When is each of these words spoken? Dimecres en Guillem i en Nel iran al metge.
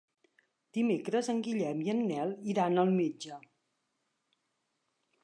Dimecres 0.77 1.27
en 1.33 1.43
Guillem 1.49 1.83
i 1.89 1.93
en 1.93 2.01
Nel 2.13 2.33
iran 2.55 2.85
al 2.85 2.91
metge. 2.97 3.39